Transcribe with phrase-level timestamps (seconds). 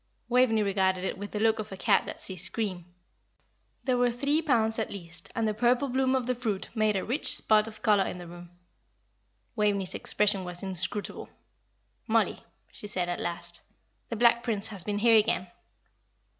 [0.29, 2.85] Waveney regarded it with the look of a cat that sees cream.
[3.83, 7.05] There were three pounds at least, and the purple bloom of the fruit made a
[7.05, 8.49] rich spot of colour in the room.
[9.55, 11.29] Waveney's expression was inscrutable.
[12.07, 13.61] "Mollie," she said, at last,
[14.09, 15.51] "the Black Prince has been here again."